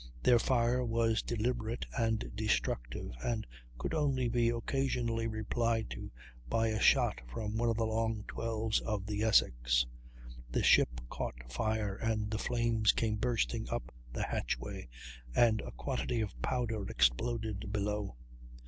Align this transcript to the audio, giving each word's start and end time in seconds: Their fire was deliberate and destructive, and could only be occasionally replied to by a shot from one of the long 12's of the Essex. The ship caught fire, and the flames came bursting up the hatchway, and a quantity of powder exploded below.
Their 0.23 0.39
fire 0.39 0.83
was 0.83 1.21
deliberate 1.21 1.85
and 1.95 2.31
destructive, 2.33 3.11
and 3.23 3.45
could 3.77 3.93
only 3.93 4.29
be 4.29 4.49
occasionally 4.49 5.27
replied 5.27 5.91
to 5.91 6.09
by 6.49 6.69
a 6.69 6.79
shot 6.79 7.21
from 7.31 7.55
one 7.55 7.69
of 7.69 7.77
the 7.77 7.85
long 7.85 8.23
12's 8.23 8.79
of 8.79 9.05
the 9.05 9.21
Essex. 9.21 9.85
The 10.49 10.63
ship 10.63 11.01
caught 11.11 11.51
fire, 11.51 11.97
and 11.97 12.31
the 12.31 12.39
flames 12.39 12.93
came 12.93 13.17
bursting 13.17 13.69
up 13.69 13.93
the 14.11 14.23
hatchway, 14.23 14.87
and 15.35 15.61
a 15.61 15.69
quantity 15.71 16.19
of 16.21 16.41
powder 16.41 16.81
exploded 16.89 17.71
below. 17.71 18.15